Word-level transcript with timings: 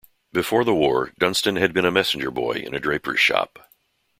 Before 0.33 0.63
the 0.63 0.73
war, 0.73 1.11
Dunstan 1.19 1.57
had 1.57 1.75
been 1.75 1.85
a 1.85 1.91
messenger 1.91 2.31
boy 2.31 2.53
in 2.53 2.73
a 2.73 2.79
draper's 2.79 3.19
shop. 3.19 3.69